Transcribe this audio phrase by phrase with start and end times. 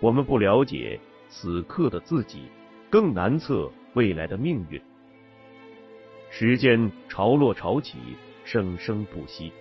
[0.00, 0.98] 我们不了解
[1.28, 2.42] 此刻的自己，
[2.88, 4.80] 更难测未来的命运。
[6.30, 7.98] 时间潮落潮起，
[8.44, 9.52] 生生不息。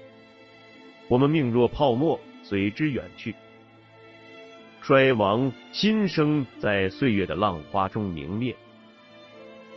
[1.07, 3.33] 我们命若泡沫，随之远去。
[4.81, 8.55] 衰亡新生在岁月的浪花中明灭。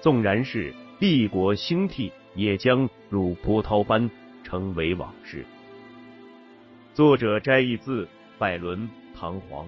[0.01, 4.11] 纵然是帝国兴替，也将如波涛般
[4.45, 5.45] 成为往事。
[6.93, 8.07] 作者摘译自
[8.39, 8.79] 拜伦
[9.19, 9.65] 《唐璜》。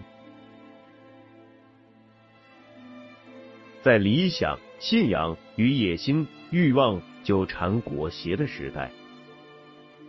[3.82, 8.90] 在理想、信仰与野心、欲望纠缠裹挟的时代，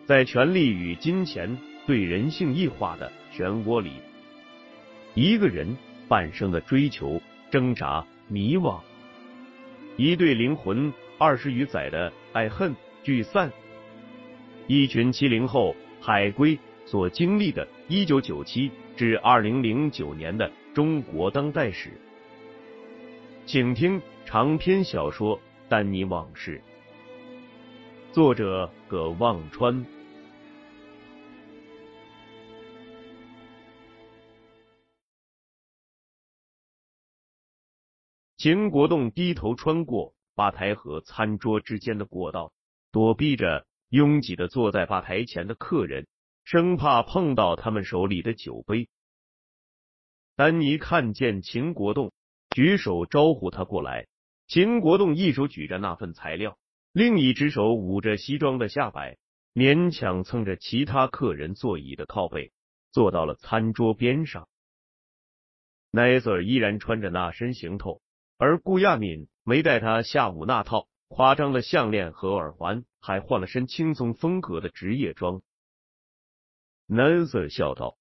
[0.05, 3.94] 在权力与金钱对人性异化的漩涡里，
[5.16, 5.76] 一个人
[6.08, 8.80] 半生的追求、挣扎、迷惘，
[9.98, 13.52] 一对灵魂二十余载的爱恨聚散，
[14.68, 16.58] 一群七零后海归。
[16.85, 21.91] 所经历的1997至2009年的中国当代史，
[23.46, 26.62] 请听长篇小说《丹尼往事》，
[28.13, 29.85] 作者葛望川。
[38.38, 42.54] 秦国栋低头穿过吧台和餐桌之间的过道，
[42.94, 46.07] 躲避着拥挤的坐在吧台前的客人。
[46.46, 48.90] 生怕碰到他们手里的酒杯。
[50.35, 52.12] 丹尼看见秦国栋，
[52.54, 54.07] 举手招呼他过来。
[54.48, 56.60] 秦国栋一手举着那份材料，
[56.91, 59.18] 另一只手捂着西装的下摆，
[59.55, 62.51] 勉强蹭着其他客人座椅的靠背，
[62.91, 64.47] 坐到了餐桌边上。
[65.90, 68.01] 奈瑟依然穿着那身行头，
[68.38, 75.41] 而顾亚敏没带他下午那套夸张的项链和耳环，还换了身轻松风格的职业装。
[76.85, 77.97] 奈瑟笑道：“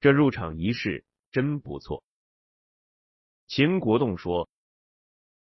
[0.00, 2.04] 这入场仪式真不错。”
[3.50, 4.48] 秦国栋说：“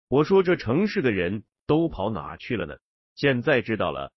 [0.07, 2.77] 我说这城市的人都跑哪去了呢？
[3.15, 4.13] 现在知道了。”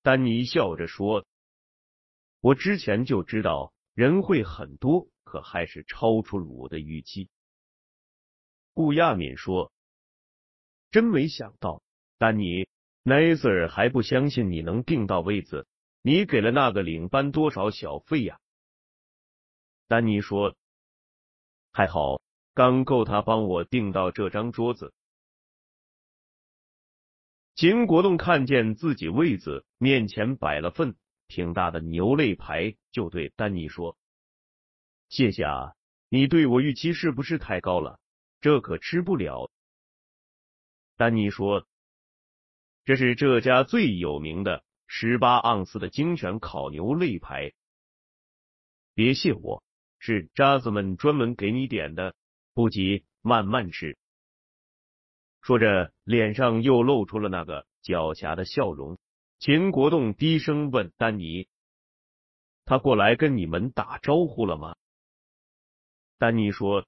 [0.00, 1.26] 丹尼笑着说
[2.40, 7.28] ：“我之前就知道人会很多，可还是超出了我的预期。”
[8.72, 9.70] 顾亚敏说
[10.90, 11.82] ：“真没想到，
[12.16, 12.66] 丹尼，
[13.02, 15.66] 奈瑟尔还不相信你能订到位子。”
[16.02, 18.40] 你给了那个领班多少小费呀？
[19.88, 20.56] 丹尼说
[21.70, 22.22] ：“还好，
[22.60, 24.92] 刚够他帮我订到这张桌子。”
[27.56, 30.94] 秦国栋看见自己位子面前摆了份
[31.26, 33.96] 挺大的牛肋排，就对丹尼说
[35.08, 35.72] ：“谢谢啊，
[36.10, 37.98] 你对我预期是不是太高了？
[38.42, 39.50] 这可吃不了。”
[40.98, 41.66] 丹尼说
[42.84, 47.54] ：“这是这家最有名的。”十八盎司的精选烤牛肋排，
[48.92, 49.64] 别谢我，
[49.98, 52.14] 是渣子们专门给你点的，
[52.54, 53.96] 不急，慢慢吃。
[55.42, 58.98] 说着，脸上又露出了那个狡黠的笑容。
[59.38, 61.48] 秦国栋低声问丹尼
[62.66, 64.76] ：“他过来跟你们打招呼了吗？”
[66.18, 66.86] 丹尼说：“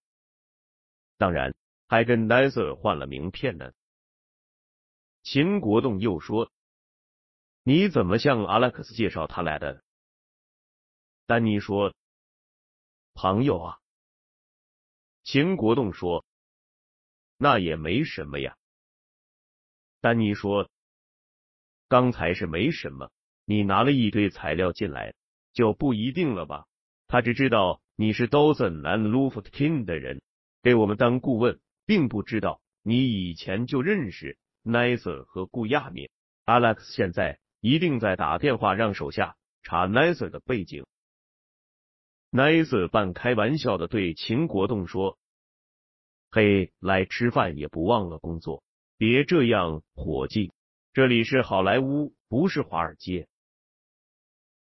[1.16, 1.54] 当然，
[1.88, 3.72] 还跟奈瑟换了名片呢。”
[5.22, 6.50] 秦国栋又说。
[7.64, 9.84] 你怎么向阿拉克斯介绍他来的？
[11.26, 11.94] 丹尼说
[13.14, 13.78] ：“朋友啊。”
[15.24, 16.24] 秦国栋说
[17.38, 18.56] ：“那也没什么呀。”
[20.00, 20.70] 丹尼说
[21.88, 23.10] ：“刚才是没什么，
[23.44, 25.14] 你拿了一堆材料进来，
[25.52, 26.66] 就不一定了吧？
[27.08, 30.22] 他只知道你是 Dawson and Luftkin 的人，
[30.62, 36.10] 给我们当顾问，并不知道你以前就认识奈瑟和顾亚敏。
[36.44, 40.84] Alex 现在。”一定在打电话让手下查奈瑟的背景。
[42.34, 45.18] 奈瑟半开玩笑的对秦国栋说
[46.32, 48.64] ：“嘿，来吃饭也不忘了工作，
[48.96, 50.50] 别这样，伙计，
[50.94, 53.28] 这里是好莱坞，不是华尔街。”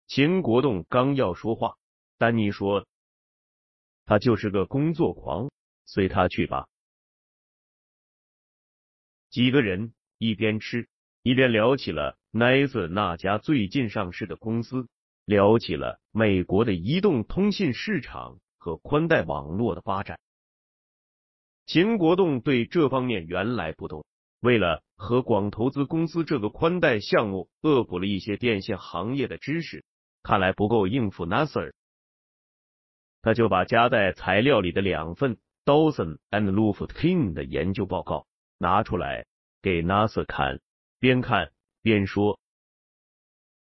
[0.09, 1.76] 秦国栋刚要说话，
[2.19, 2.85] 丹尼说
[4.06, 5.49] ：“他就是个工作狂，
[5.87, 6.67] 随他去吧。”
[9.31, 10.88] 几个人一边吃
[11.23, 12.19] 一边聊起了。
[12.32, 14.88] 奈瑟那家最近上市的公司
[15.25, 20.19] 聊起了美国的移动通信市场和宽带网络的发展。
[21.67, 24.05] 秦国栋对这方面原来不懂，
[24.41, 29.85] 为了和广投资公司这个宽带项目恶补了一些电信行业的知识，
[30.23, 31.73] 看来不够应付 NASA，
[33.23, 38.27] 他就把夹在材料里的两份 Dawson and Lufkin 的研究报告
[38.59, 39.27] 拿出来
[39.63, 40.61] 给 NASA 看，
[40.99, 41.53] 边看。
[41.85, 42.39] 边说，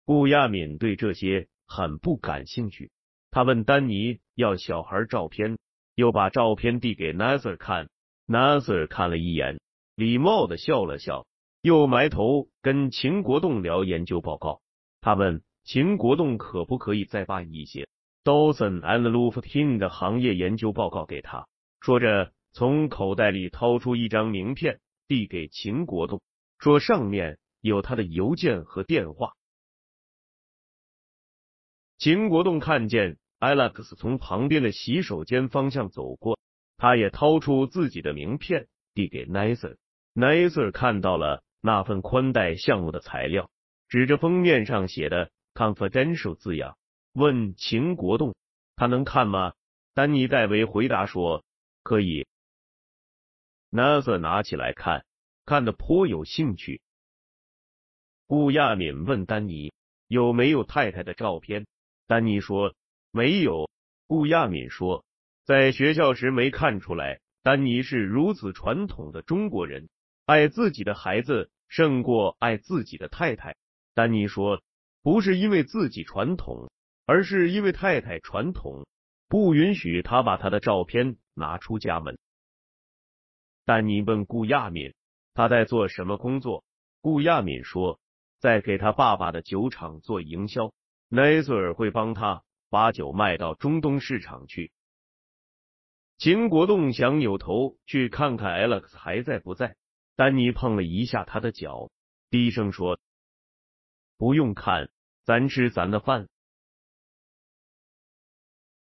[0.05, 2.91] 顾亚敏对这些很不感兴趣，
[3.31, 5.59] 他问丹尼要小孩照片，
[5.95, 7.89] 又把照片递给 Nasser 看。
[8.27, 9.61] Nasser 看了一眼，
[9.95, 11.27] 礼貌的笑了笑，
[11.61, 14.61] 又埋头跟秦国栋聊研究报告。
[15.01, 17.89] 他问秦国栋可不可以再把一些
[18.25, 21.47] Dawson and Luftin 的行业研究报告给他。
[21.81, 26.21] 说着，从口袋里掏出一张名片，递给秦国栋，
[26.59, 29.35] 说上面有他的邮件和电话。
[32.03, 36.37] 秦国栋看见 Alex 从旁边的洗手间方向走过，
[36.77, 39.77] 他也掏出自己的名片，递给 Nathan。
[40.13, 43.53] Nathan 看到了那份宽带项目的材料，
[43.89, 46.77] 指着封面上写的 “confidential” 字样，
[47.13, 48.35] 问秦国栋
[48.75, 49.53] ：“他能看吗？”
[49.95, 51.45] 丹尼戴维回答说。
[51.85, 52.27] 可以。
[53.71, 55.05] 纳瑟拿起来看，
[55.45, 56.81] 看得颇有兴趣。
[58.27, 59.73] 顾亚敏问丹尼
[60.09, 61.65] 有没有太太的照片，
[62.13, 62.75] 丹尼说
[63.11, 63.71] 没有。
[64.07, 65.03] 顾亚敏说，
[65.47, 69.89] 在学校时没看出来，丹尼是如此传统的中国人，
[70.27, 73.57] 爱自己的孩子胜过爱自己的太太。
[73.95, 74.61] 丹尼说，
[75.03, 76.71] 不是因为自己传统，
[77.07, 78.87] 而是因为太太传统，
[79.27, 81.17] 不允许他把他的照片。
[81.33, 82.19] 拿出家门。
[83.65, 84.93] 丹尼问顾亚敏
[85.33, 86.63] 他在做什么工作。
[87.01, 87.99] 顾亚敏说，
[88.39, 90.75] 在给他爸爸的酒厂做营销。
[91.15, 94.73] 奈瑟尔会帮他把酒卖到中东市场去。
[96.17, 99.77] 秦国栋想扭头去看看 Alex 还在不在。
[100.17, 101.91] 丹尼碰了一下他的脚，
[102.31, 102.99] 低声说
[104.17, 104.91] ：“不用看，
[105.23, 106.31] 咱吃咱的饭。”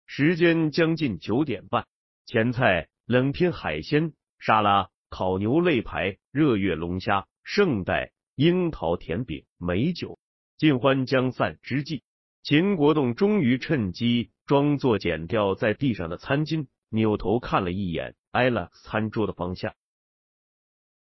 [0.07, 1.89] 时间将近九点半。
[2.27, 10.17] 前菜：冷拼海鲜、沙拉、烤牛肋排、热月龙虾、圣代樱桃甜饼、美酒。
[10.59, 12.05] 尽欢将散之际，
[12.43, 19.75] 秦国栋终于趁机装作剪掉在地上的餐巾，扭头看了一眼艾拉餐桌的方向。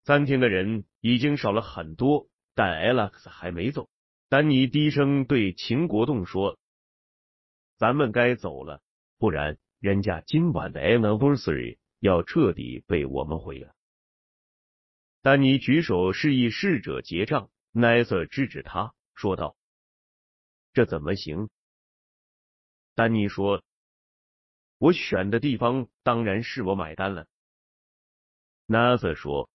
[0.03, 3.89] 餐厅的人已经少了很多，但艾拉克还没走。
[4.29, 6.57] 丹尼低声对秦国栋说
[7.77, 8.81] ：“咱们该走了，
[9.17, 13.73] 不然。”人家今晚的 anniversary 要彻底被我们毁了。
[15.23, 19.55] 丹尼举手示意侍者结账，奈瑟制止他，说道
[20.73, 21.49] ：“这怎么行？”
[22.95, 23.63] 丹尼说
[24.77, 27.27] ：“我选的地方当然是我买单了。”
[28.67, 29.49] 奈瑟说：“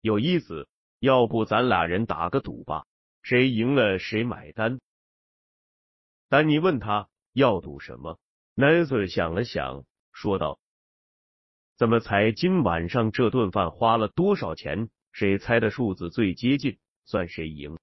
[0.00, 0.68] 有意思，
[0.98, 2.86] 要不咱俩人打个赌吧，
[3.22, 4.80] 谁赢了谁买单。”
[6.28, 8.18] 丹尼问他要赌什么。
[8.54, 10.60] 奈瑟想了想，说道
[11.76, 14.90] ：“怎么猜今晚上这顿饭花了多少钱？
[15.12, 17.78] 谁猜的数字最接近，算谁赢。”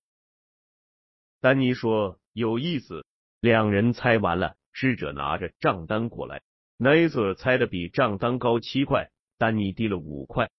[1.40, 3.06] 丹尼说：“有意思。”
[3.40, 6.42] 两人猜完了，侍者拿着账单过来。
[6.78, 10.50] 奈瑟猜的比账单高七块，丹尼低了五块。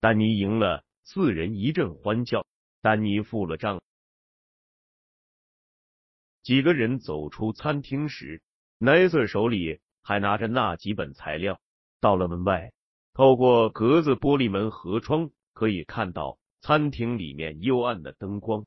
[0.00, 2.46] 丹尼赢了，四人一阵欢叫。
[2.80, 3.82] 丹尼付了账。
[6.42, 8.42] 几个人走出餐厅时。
[8.78, 11.60] 奈瑟手里还拿着那几本材料，
[12.00, 12.72] 到了门外，
[13.12, 18.64] 透过格子玻璃门合窗，可以看到餐厅里面幽暗的灯光。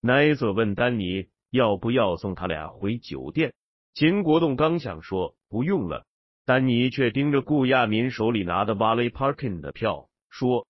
[0.00, 3.54] 奈瑟问丹尼要不要送他俩回酒店。
[3.94, 6.06] 秦国栋刚想说不用了，
[6.44, 10.66] 丹尼却盯着顾亚民手里拿的 Valley Parking 的票，说：“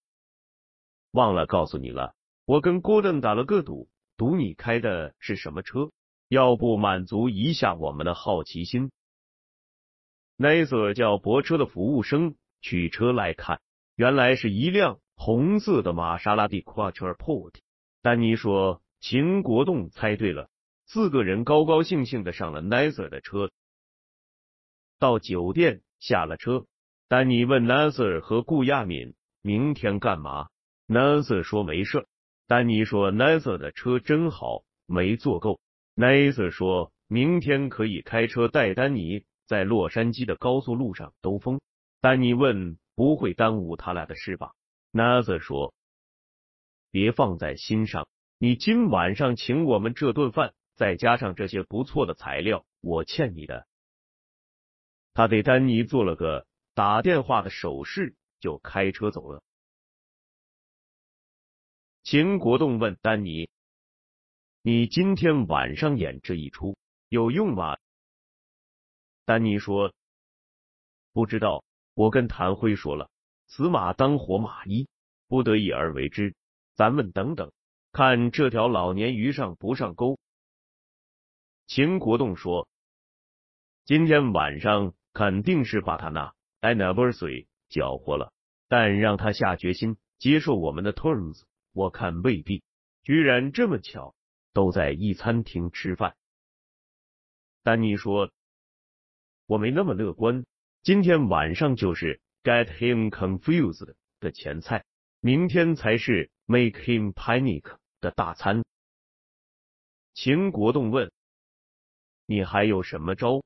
[1.13, 2.15] 忘了告诉你了，
[2.47, 5.91] 我跟郭正打了个赌，赌你开的是什么车。”
[6.29, 8.91] 要不满足一下我们的好奇心？
[10.37, 13.63] 奈瑟叫泊车的服务生取车来看，
[13.97, 17.61] 原来是一辆红色的玛莎拉蒂 Quattroporte。
[18.03, 20.49] 丹尼说：“秦国栋猜对了。”
[20.91, 23.51] 四个人高高兴兴的上了奈瑟的车，
[24.99, 26.65] 到酒店下了车。
[27.09, 30.49] 丹尼问奈瑟和顾亚敏：“明天干嘛？”
[30.89, 32.07] 奈瑟说：“没事。”
[32.49, 35.61] 丹尼说：“奈瑟的车真好，没坐够。”
[35.95, 41.61] 奈瑟说明天可以开车带丹尼在洛杉矶的高速路上兜风。
[42.01, 44.53] 丹尼问：“不会耽误他俩的事吧？”
[44.91, 45.75] 奈瑟说
[46.91, 48.09] ：“别放在心上，
[48.39, 53.67] 你今晚上请我们这顿饭，再加上这些不错的材料，我欠你的。”
[55.13, 59.43] 他给丹尼做了个打电话的手势，就开车走了。
[62.05, 63.51] 秦国栋问丹尼。
[64.63, 66.77] 你今天晚上演这一出
[67.09, 67.77] 有用吗？
[69.25, 69.93] 丹尼说
[71.13, 71.65] ：“不知道，
[71.95, 73.11] 我跟谭辉说了，
[73.47, 74.89] 此马当活马医，
[75.27, 76.37] 不得已而为之。
[76.75, 77.53] 咱们等等，
[77.99, 80.21] 看这条老年鱼上不上钩。”
[81.67, 82.69] 秦国栋说
[83.85, 88.33] ：“今天晚上肯定是把他那 anniversary 搅和了，
[88.69, 92.63] 但让他下决心接受我们的 terms，我看未必。
[93.03, 94.15] 居然这么巧，
[94.53, 96.15] 都在一餐厅吃饭。”
[97.65, 98.31] 丹尼说
[99.47, 100.47] ：“我没那么乐观。
[100.85, 104.85] 今天晚上就是 get him confused 的前菜，
[105.19, 108.65] 明天才是 make him panic 的大餐。”
[110.15, 111.13] 秦国栋问
[112.27, 113.43] ：“你还有什么招？”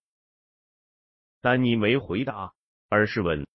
[1.40, 2.54] 丹尼没回答，
[2.88, 3.46] 而是问：“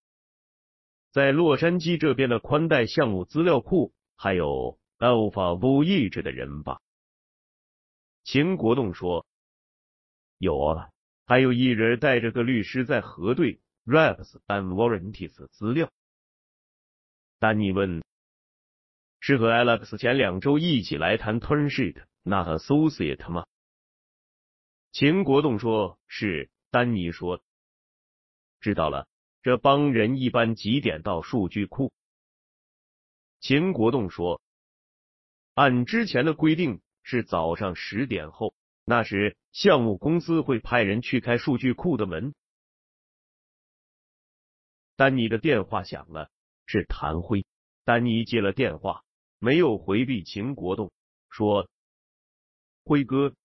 [1.11, 6.81] 在洛杉矶这边的宽带项目资料库还有 Alpha V 意志的人吧？”
[8.23, 9.25] 秦国栋说。
[10.39, 10.91] 有啊，
[11.25, 15.89] 还有一人带着个律师在核对 Reps and Warranties 资料。
[17.39, 18.03] 丹尼问
[19.27, 23.46] ：“是和 Alex 前两周一起来谈 Turn Sheet 那 Associate 吗？”
[24.93, 27.43] 秦国栋说：“是。”丹尼说
[28.62, 29.05] ：“知道了，
[29.41, 31.91] 这帮人一般几点到数据库？”
[33.41, 34.41] 秦国栋说
[35.55, 38.53] ：“按之前的规定是早上十点后。”
[38.89, 42.34] 那时，项目公司会派人去开数据库的门。
[44.96, 46.31] 丹尼的电话响了，
[46.65, 47.46] 是谭辉。
[47.84, 49.03] 丹尼接了电话，
[49.39, 50.91] 没有回避秦国栋，
[51.29, 51.70] 说
[52.84, 53.36] ：“辉哥，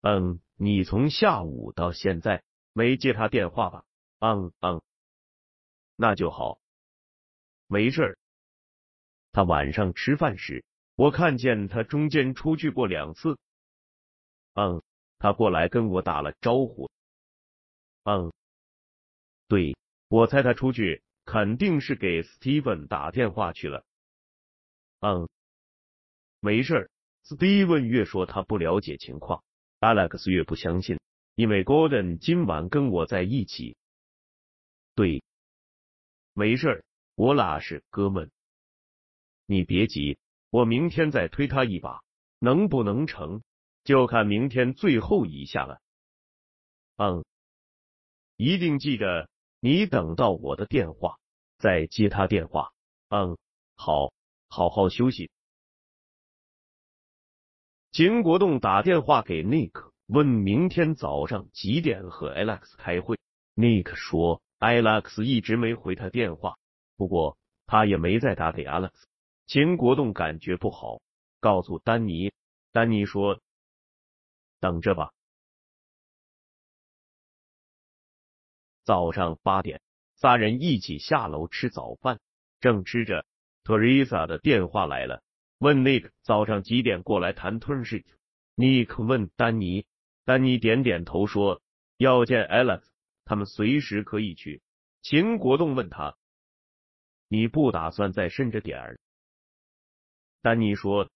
[0.00, 2.42] 嗯，你从下午到现在
[2.72, 3.84] 没接他电话吧？
[4.20, 4.80] 嗯嗯，
[5.96, 6.60] 那就好，
[7.66, 8.18] 没事儿。
[9.32, 10.64] 他晚上吃饭时，
[10.96, 13.38] 我看见他中间出去过两次。”
[14.54, 14.82] 嗯，
[15.18, 16.90] 他过来跟我打了招呼。
[18.04, 18.32] 嗯，
[19.48, 19.76] 对，
[20.08, 23.84] 我猜他出去肯定是给 Steven 打电话去了。
[25.00, 25.28] 嗯，
[26.40, 26.90] 没事。
[27.24, 29.44] Steven 越说他不了解情况
[29.80, 30.98] ，Alex 越不相信，
[31.34, 33.76] 因为 Gordon 今晚跟我在一起。
[34.94, 35.22] 对，
[36.32, 38.30] 没事儿，我俩是哥们。
[39.46, 40.18] 你别急，
[40.50, 42.02] 我明天再推他一把，
[42.38, 43.42] 能不能成？
[43.84, 45.80] 就看明天最后一下了。
[46.96, 47.24] 嗯，
[48.36, 49.28] 一定记得
[49.60, 51.18] 你等到我的电话
[51.58, 52.72] 再接他电话。
[53.08, 53.38] 嗯，
[53.76, 54.12] 好，
[54.48, 55.30] 好好休息。
[57.92, 63.18] 秦国栋打电话给 Nick，问明天早上几点和 Alex 开会。
[63.54, 66.58] Nick 说 Alex 一直没回他电话，
[66.96, 68.92] 不过他也没再打给 Alex。
[69.46, 71.00] 秦国栋感觉不好，
[71.40, 72.32] 告诉丹尼。
[72.72, 73.40] 丹尼说。
[74.60, 75.12] 等着吧。
[78.82, 79.80] 早上八点，
[80.16, 82.18] 仨人一起下楼吃早饭，
[82.58, 83.24] 正吃着
[83.68, 85.22] ，Teresa 的电话来了，
[85.58, 88.06] 问 Nick 早上几点过来谈 turn sheet。
[88.56, 89.84] Nick 问丹尼，
[90.24, 91.60] 丹尼点点头说
[91.98, 92.82] 要见 Alex，
[93.26, 94.62] 他们随时可以去。
[95.02, 96.16] 秦国栋问他，
[97.28, 98.98] 你不打算再深着点儿？
[100.40, 101.10] 丹尼说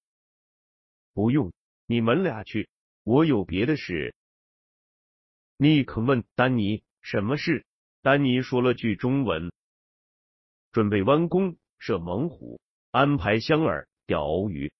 [1.14, 1.54] 不用，
[1.87, 2.68] 你们俩去。
[3.02, 4.14] 我有别的事。
[5.56, 7.64] 尼克问丹尼什么事？
[8.02, 9.50] 丹尼说了句中文
[10.71, 12.60] ：“准备弯弓射猛虎，
[12.92, 14.72] 安排香儿钓欧鱼。”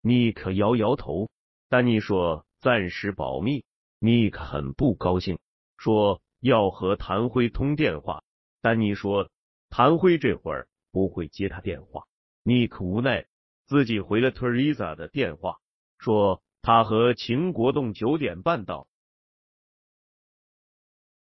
[0.00, 1.28] 尼克摇摇头。
[1.68, 3.66] 丹尼说：“暂时保密。”
[4.00, 5.38] 尼克很不高兴，
[5.76, 8.24] 说要和谭辉通电话。
[8.62, 9.30] 丹尼说
[9.68, 12.06] ：“谭辉这会儿不会接他电话。”
[12.42, 13.26] 尼克无奈，
[13.66, 15.58] 自己回了 Teresa 的电话，
[15.98, 16.42] 说。
[16.60, 18.88] 他和秦国栋九点半到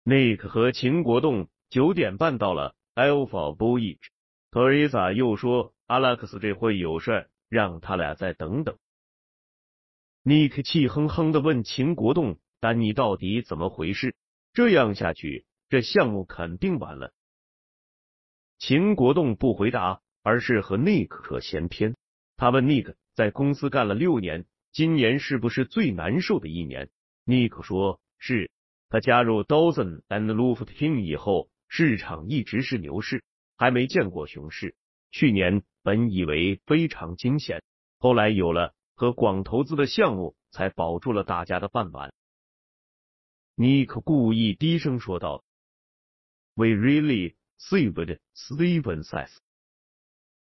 [0.01, 4.07] 尼克和秦国栋九点半到了 Alpha Voyage。
[4.51, 8.77] Teresa 又说 Alex 这会有事，让他俩再等等。
[10.23, 14.15] Nick 气哼哼的问秦国栋：“丹尼到底怎么回事？
[14.53, 17.13] 这样下去，这项目肯定完了。”
[18.57, 21.95] 秦国栋不回答，而是和 Nick 闲篇。
[22.35, 24.45] 他问 Nick 在公司干了六年。
[24.71, 26.91] 今年是不是最难受的一年？
[27.23, 28.51] 尼克说：“是。”
[28.87, 33.23] 他加入 Dawson and Luft Team 以后，市场一直是牛市，
[33.59, 34.75] 还没见过熊市。
[35.11, 37.61] 去年本以为非常惊险，
[37.97, 42.13] 后来有了和广投资的项目，才保住了大家的饭碗。
[43.55, 45.43] 尼克故意低声说道
[46.55, 49.35] ：“We really saved Steven says。”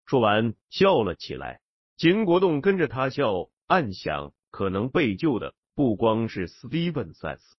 [0.07, 1.59] 说完笑了起来，
[1.97, 3.49] 秦国栋跟着他笑。
[3.67, 7.57] 暗想，可能被救的不光是 Steven s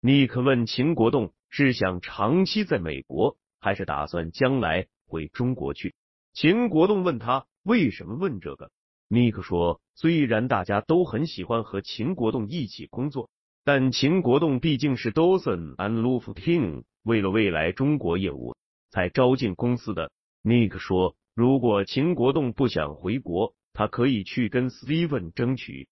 [0.00, 5.94] 尼克问秦国栋是想长期在美国，还是打算将来回中国去？
[6.34, 8.72] 秦国栋问他为什么问这个？
[9.06, 13.30] 尼克说，虽然大家都很喜欢和秦国栋一起工作，
[13.62, 18.56] 但秦国栋毕竟是 Dawson and Lufkin 为了未来中国业务
[18.90, 20.10] 才招进公司的。
[20.42, 25.86] 尼克说，如果秦国栋不想回国，他可以去跟 Steven 争取。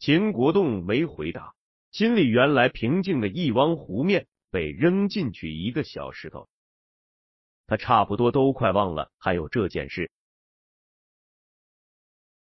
[0.00, 1.54] 秦国栋没回答，
[1.92, 6.48] 心里原来平静的一汪湖面被扔进去一个小石头，
[7.66, 10.10] 他差不多都快忘了还有这件事。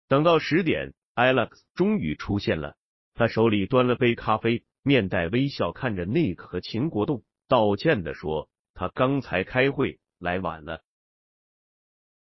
[0.08, 2.76] 等到十点，Alex 终于出现了。
[3.14, 10.82] 他手里端了杯咖啡，面带微笑看着 Nick 和秦国栋，道歉的说：“他刚才开会来晚了。”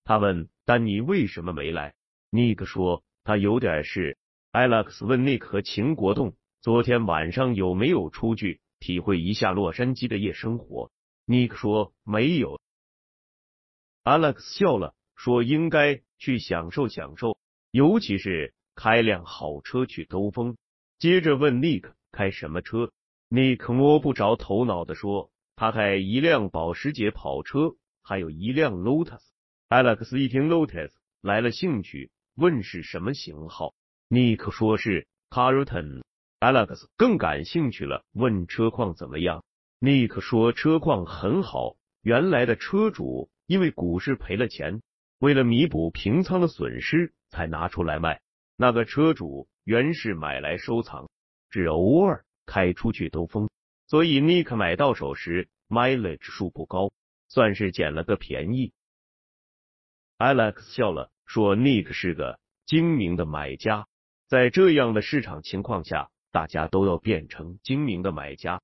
[0.04, 1.96] 他问丹尼为什么没来
[2.30, 4.18] ，Nick 说他有点事。
[4.52, 10.92] Alex 问 Nick 和秦国栋昨天晚上有没有出去体会一下洛杉矶的夜生活
[11.26, 12.60] 尼克说没有。
[14.04, 17.38] Alex 笑了，说应该去享受享受。
[17.70, 20.58] 尤其是开辆好车去兜风。
[20.98, 22.92] 接着问尼克开什么车
[23.30, 29.22] 尼克摸不着头脑的说，他开一辆保时捷跑车，还有一辆 Lotus。
[29.70, 33.76] Alex 一听 Lotus 来了兴趣，问是什么型号
[34.08, 36.02] 尼克说是 Carlton。
[36.42, 39.46] Alex 更感兴趣了，问车况怎么样
[39.80, 44.82] ，Nick 说车况很好，原来的车主因为股市赔了钱，
[45.20, 47.14] 为了弥补平仓的损失。
[47.32, 48.22] 才拿出来卖。
[48.58, 51.10] 那个车主原是买来收藏，
[51.50, 53.50] 只偶尔开出去兜风，
[53.88, 56.92] 所以 Nick 买到手时 mileage 数不高，
[57.30, 58.74] 算是捡了个便宜。
[60.18, 63.88] Alex 笑了，说：“Nick 是个精明的买家，
[64.28, 68.62] 在这样的市场情况下，大家都要变成精明的买家。”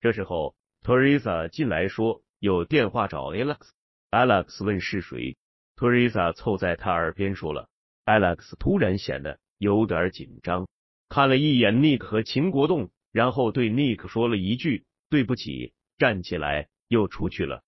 [0.00, 3.70] 这时候，Teresa 进来说：“有电话找 Alex。
[4.10, 5.36] ”Alex 问是谁。
[5.76, 7.68] ，Teresa 凑在他耳边说了
[8.04, 10.68] ，Alex 突然显得有点紧张，
[11.08, 17.62] 看了一眼 Nick 和秦国栋，然后对 Nick 说了一句对不起，站起来又出去了。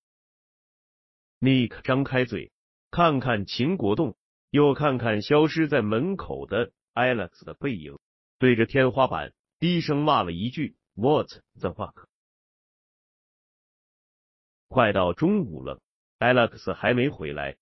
[1.40, 2.52] Nick 张开嘴，
[2.90, 4.16] 看看秦国栋，
[4.50, 7.98] 又看看消失在门口的 Alex 的背影，
[8.38, 12.06] 对着天花板低声骂了一句 What the fuck！
[14.68, 15.80] 快到中午了
[16.18, 17.56] ，Alex 还没回来。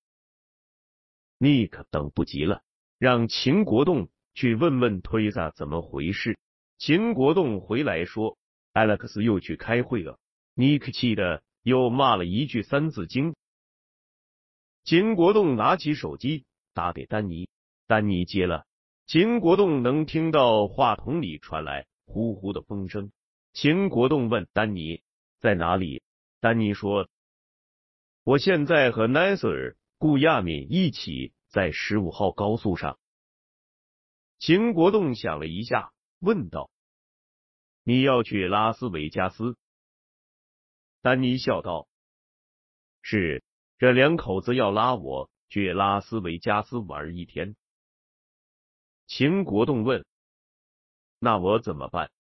[1.39, 2.63] 尼克等不及了，
[2.99, 6.39] 让秦国栋去问问推萨怎么回事。
[6.79, 8.39] 秦国栋回来说
[8.73, 10.19] ，Alex 又去开会了。
[10.55, 13.33] 尼克气的又骂了一句《三字经》。
[14.85, 17.49] 秦国栋拿起手机打给丹尼，
[17.87, 18.67] 丹尼接了。
[19.07, 23.13] 秦国栋能听到话筒里传来呼呼的风声。
[23.53, 25.03] 秦国栋问丹尼
[25.41, 26.03] 在哪里，
[26.41, 27.09] 丹尼说
[28.25, 32.99] ：“我现在和奈瑟尔。”顾亚敏一起在十五号高速上。
[34.41, 36.73] 秦国栋想了一下，问道
[37.85, 39.57] ：“你要去拉斯维加斯？”
[41.03, 41.87] 丹尼笑道
[43.01, 43.45] ：“是，
[43.79, 47.55] 这两口子要拉我去拉斯维加斯玩一天。”
[49.15, 50.07] 秦国栋问
[51.21, 52.11] ：“那我怎么办？”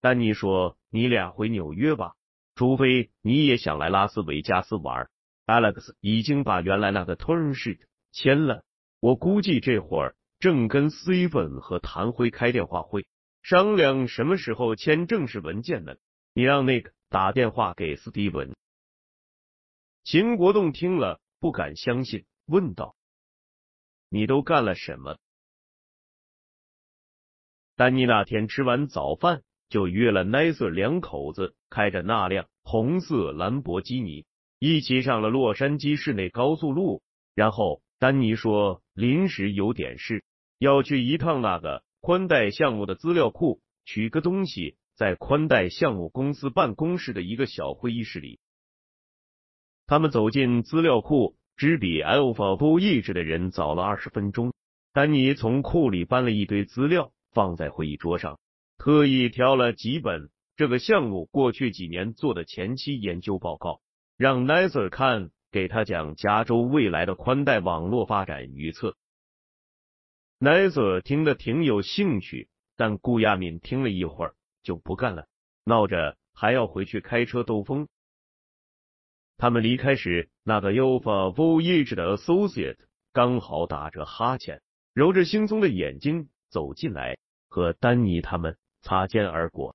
[0.00, 2.14] 丹尼说：“你俩回纽约吧，
[2.54, 5.10] 除非你也想来拉斯维加斯玩。”
[5.44, 8.64] Alex 已经把原来那个 turn sheet 签了，
[9.00, 13.06] 我估计这会儿正跟 Steven 和谭辉开电话会，
[13.42, 15.94] 商量什么时候签正式文件呢。
[16.32, 18.54] 你让 Nick 打电话给 Steven。
[20.04, 22.96] 秦国栋听了不敢相信，问道
[24.08, 25.18] ：“你都干了什么？”
[27.80, 29.40] 丹尼那天吃完早饭
[29.70, 34.26] 就约了 Nasser 两口子，开着那辆红色兰博基尼。
[34.58, 37.00] 一起上了洛杉矶市内高速路，
[37.34, 40.22] 然后丹尼说临时有点事，
[40.58, 48.40] 要去一趟那个宽带项目的资料库取个东西，在宽带项目公司办公室的一个小会议室里。
[49.86, 54.52] 他们走进资料库，只比 Alpha Voyage 的人早了二十分钟。
[54.92, 58.38] 丹尼从库里搬了一堆资料放在会议桌上，
[58.78, 63.80] 特意挑了几本这个项目过去几年做的前期研究报告。
[64.16, 68.96] 让 Nasser 看，给他讲加州未来的宽带网络发展预测。
[70.38, 75.26] Nasser 听得挺有兴趣，但顾亚敏听了一会儿就不干了，
[75.64, 77.88] 闹着还要回去开车兜风。
[79.38, 82.76] 他们离开时，那个 Ufa Voyage 的 Associate
[83.12, 84.60] 刚好打着哈欠，
[84.92, 87.16] 揉着惺忪的眼睛走进来，
[87.48, 89.74] 和丹尼他们擦肩而过。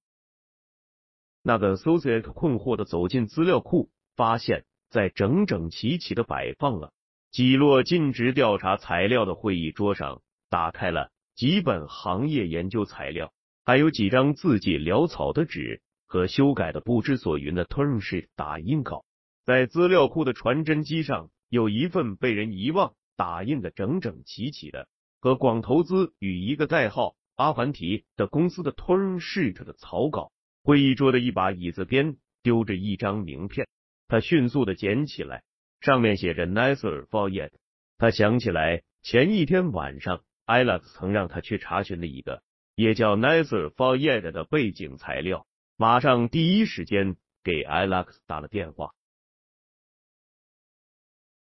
[1.42, 3.90] 那个 Associate 困惑的走进资料库。
[4.18, 6.94] 发现，在整整齐齐的摆放了
[7.32, 13.34] 几摞尽职调查材料的会议桌上，打开了几本行业研究材料，
[13.66, 19.04] 还有几张字迹潦草的纸和修改的不知所云的 turnsheet 打印稿。
[19.44, 24.88] 在资料库的传真机上，有一份被人遗忘、打印的整整齐齐的
[25.26, 30.32] 和广投资与一个代号阿凡提的公司的 term sheet 的草稿。
[30.62, 33.68] 会议桌的一把椅子边丢着一张名片，
[34.08, 35.42] 他迅速的捡起来。
[35.82, 37.50] 上面写着 Nasser Fayed，
[37.98, 42.44] 他想起来前一天晚上 Alex 曾让他去查询的一个
[42.76, 48.94] 也叫 Nasser Fayed 的背景材料，马上第一时间给 Alex 打了电话。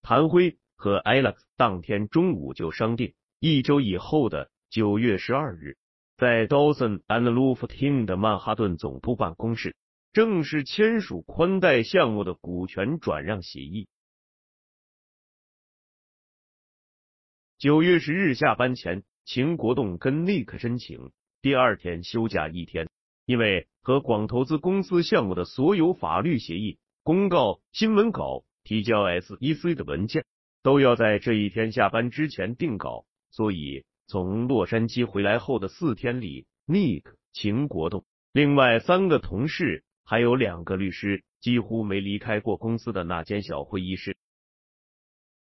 [0.02, 5.76] 谭辉和 Alex 当天中午就商定，一周以后的九月十二日，
[6.16, 9.74] 在 Dawson and Luftin 的曼哈顿总部办公室
[10.12, 13.88] 正式签署宽带项目的股权转让协议。
[17.58, 22.88] 九月十日下班前，秦国栋跟 Nick 申请第二天休假一天，
[23.26, 30.24] 因为和广投资公司项目的所有法律协议、公告、新闻稿、提交 SEC 的文件
[30.62, 44.16] 都要在这一天下班之前定稿，所以从洛杉矶回来后的四天里，Nick、秦国栋、另外三个同事还有两个律师几乎没离开过公司的那间小会议室。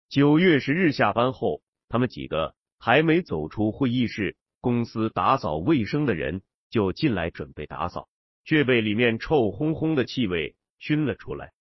[0.08, 1.62] 九月十日下班后。
[1.88, 6.40] 他们几个还没走出会议室，公司打扫卫生的人
[6.70, 8.08] 就进来准备打扫，
[8.46, 11.52] 却被里面臭烘烘的气味熏了出来。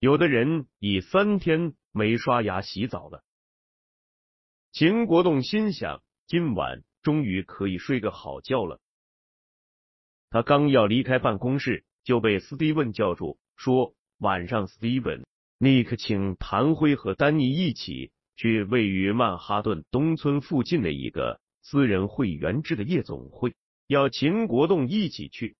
[0.00, 3.24] 有的人已三天没刷牙洗澡了。
[4.80, 8.80] 秦国栋心想，今晚终于可以睡个好觉了。
[10.30, 15.26] 他刚要离开办公室，就被斯蒂文叫住，说：“晚上，斯蒂文，
[15.58, 23.54] 尼克请谭辉和丹尼一起。”去位于曼哈顿东村附近的一个私人会员制的夜总会，
[23.86, 25.58] 要秦国栋一起去。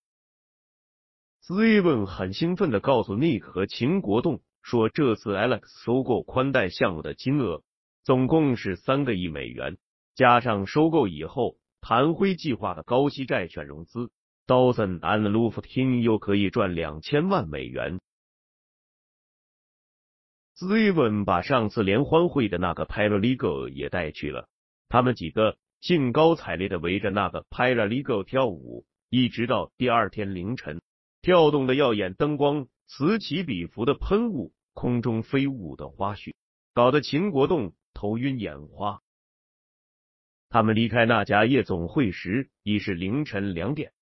[1.43, 7.63] 斯蒂文很兴奋的告诉尼克和秦国栋说，这次 Alex 收购宽带项目的金额
[8.03, 9.77] 总共是三个亿美元，
[10.15, 14.11] 加上收购以后谭辉计划的高息债券融资
[14.47, 18.01] ，Dawson and Luftin 又可以赚两千万美元。
[20.55, 24.49] 斯蒂文把上次联欢会的那个 Paralegal 也带去了，
[24.89, 30.83] 他们几个兴高采烈的围着那个 Paralegal 跳舞，一直到第二天凌晨。
[31.23, 36.35] 跳动的耀眼灯光，此起彼伏的喷雾，空中飞舞的花絮，
[36.75, 39.03] 搞得秦国栋头晕眼花。
[40.49, 43.93] 他们离开那家夜总会时已是凌晨两点，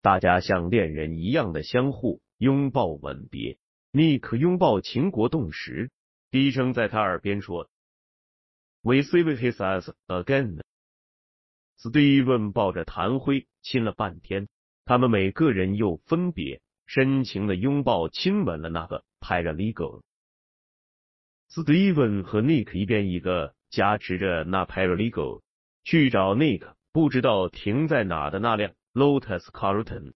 [0.00, 3.58] 大家像恋人一样的相互拥抱吻别。
[3.90, 5.90] 尼克拥抱秦国栋时，
[6.30, 7.68] 低声在他耳边说
[8.80, 10.62] ：“We see his eyes again。”
[11.76, 14.48] 斯蒂文抱着谭辉亲了半天，
[14.86, 20.00] 他们每个人又分别深情的拥抱亲吻了那个 Paralegal。
[21.94, 25.42] 文和 Nick 一边一个加持着那 Paralegal
[25.84, 30.14] 去找 Nick 不知道停在哪的那辆 Lotus Carlton。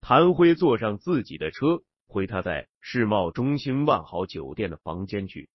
[0.00, 1.82] 谭辉坐上自己的车。
[2.12, 5.48] 回他在世贸中心万豪酒店的房间去。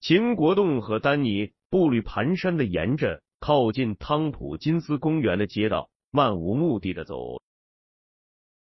[0.00, 7.42] 秦国栋和丹尼步履蹒跚的沿着靠近汤普金斯公园的街道漫无目的的走。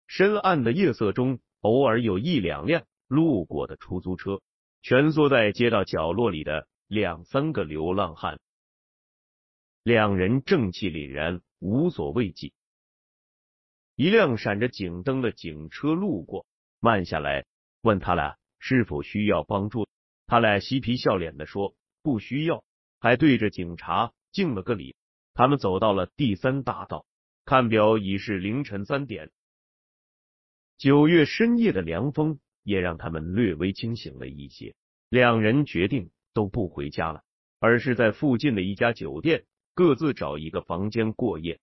[0.09, 4.41] 深暗的夜色中，偶尔有一两辆路过的出租车，
[4.81, 8.41] 蜷缩在街道角落里的两三个流浪汉，
[9.83, 12.55] 两人正气凛然，无所畏惧。
[13.97, 16.47] 一辆闪着警灯的警车路过，
[16.81, 17.45] 慢下来，
[17.83, 19.87] 问他俩是否需要帮助。
[20.27, 22.65] 他俩嬉皮笑脸的说不需要，
[22.99, 24.97] 还对着警察敬了个礼。
[25.35, 27.05] 他们走到了第三大道，
[27.45, 29.31] 看表已是凌晨三点。
[30.79, 34.75] 九月深夜的凉风也让他们略微清醒了一些。
[35.09, 37.23] 两人决定都不回家了，
[37.59, 39.45] 而是在附近的一家酒店
[39.75, 41.61] 各自找一个房间过夜。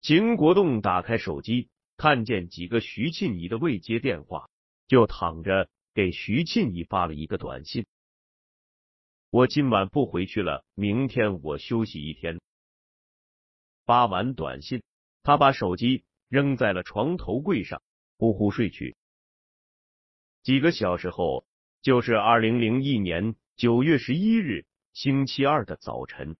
[0.00, 4.48] 秦国栋打开手机，看见几个徐庆怡的未接电话，
[4.86, 7.86] 就躺着给徐庆怡发了一个短信
[9.30, 12.40] ：“我今晚不回去了，明天我休息一天。”
[13.84, 14.82] 发完短信，
[15.24, 17.82] 他把手机扔在了床头柜上，
[18.18, 18.94] 呼呼睡去。
[20.46, 21.44] 几个小时后，
[21.82, 26.36] 就是二零零一年九月十一日星期二的早晨。